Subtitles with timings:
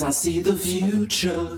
[0.00, 1.57] I see the future.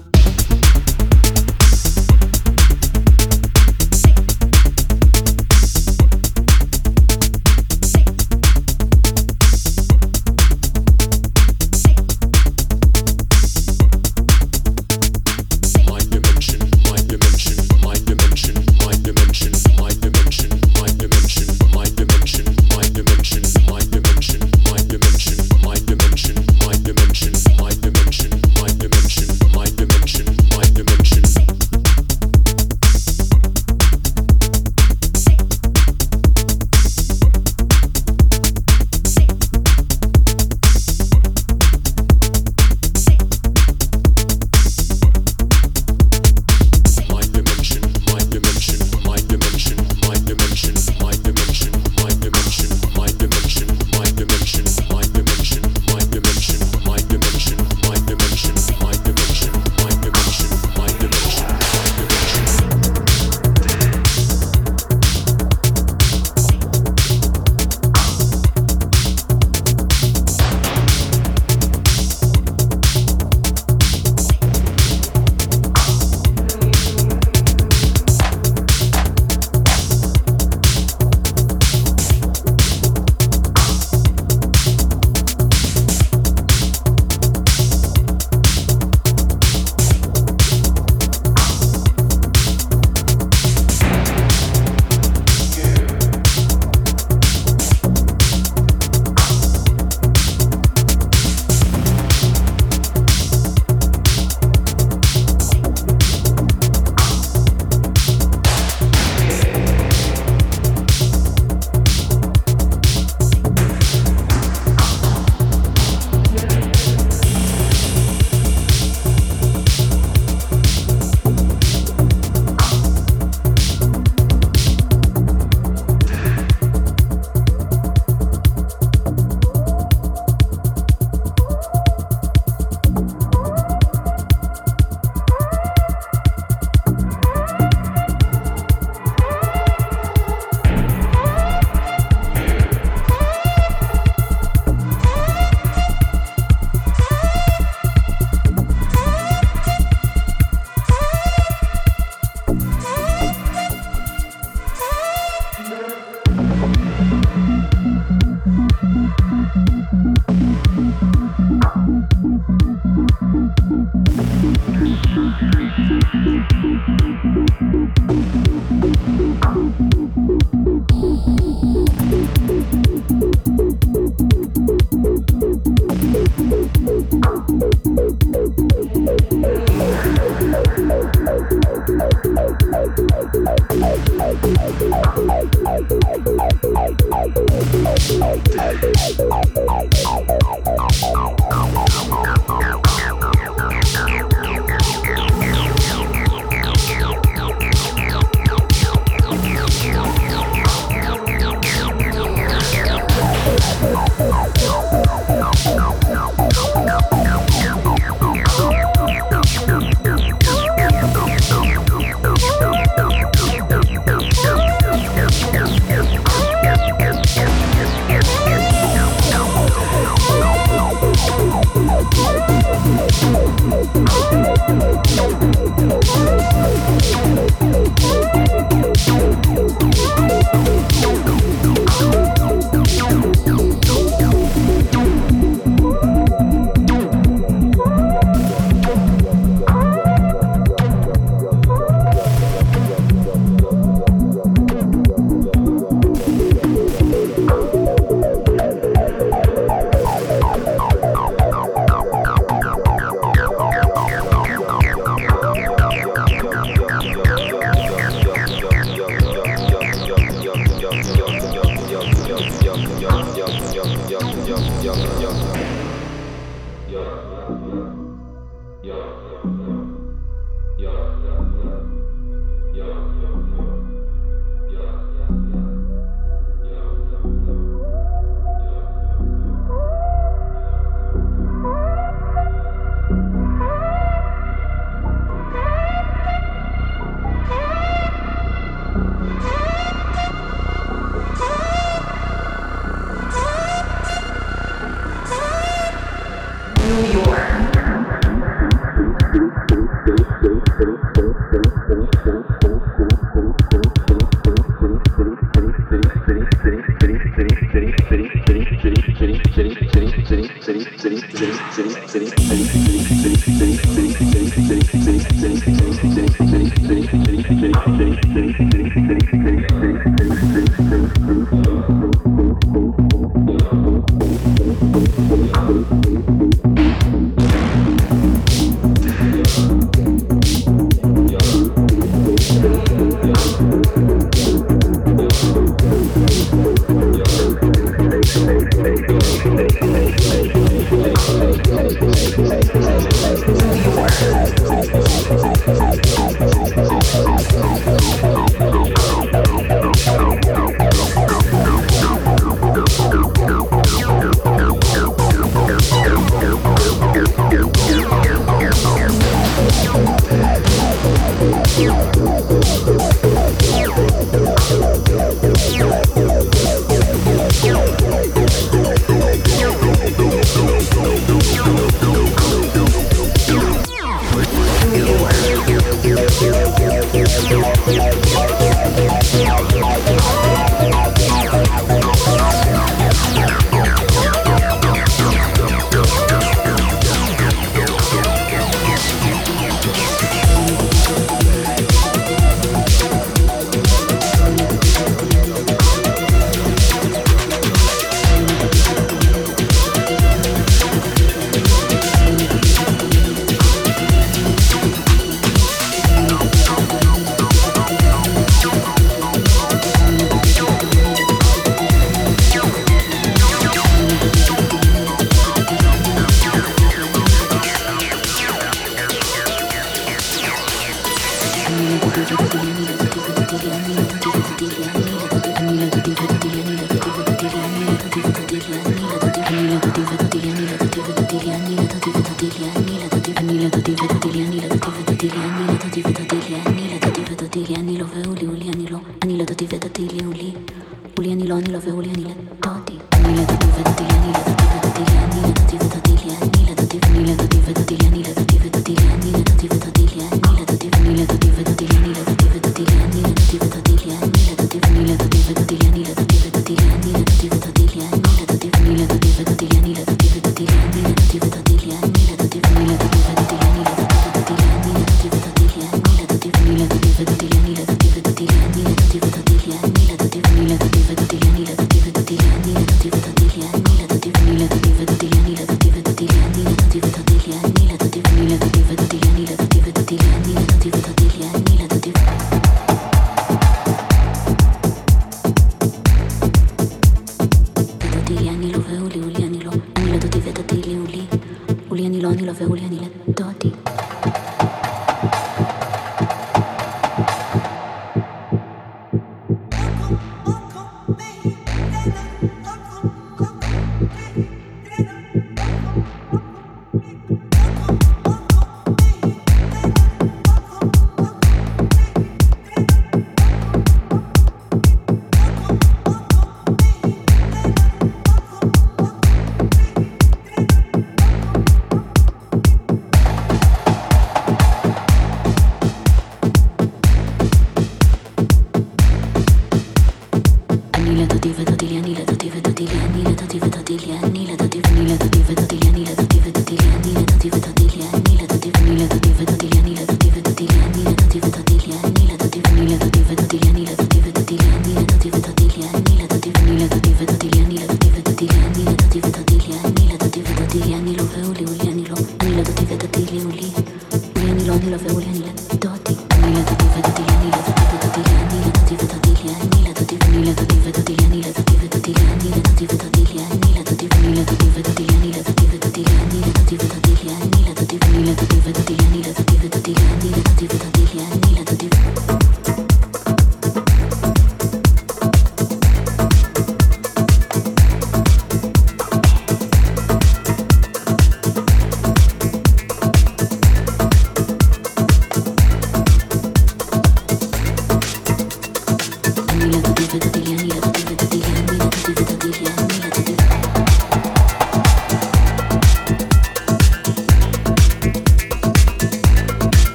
[441.51, 442.60] Elon Love Julian